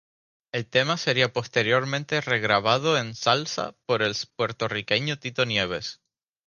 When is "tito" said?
5.19-5.45